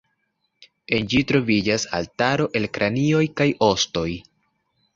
En 0.97 1.05
ĝi 1.11 1.21
troviĝas 1.31 1.85
altaro 1.99 2.49
el 2.61 2.67
kranioj 2.79 3.23
kaj 3.43 3.49
ostoj. 3.69 4.09